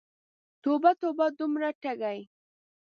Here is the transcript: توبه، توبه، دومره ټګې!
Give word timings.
توبه، 0.61 0.91
توبه، 1.01 1.25
دومره 1.39 1.69
ټګې! 1.81 2.19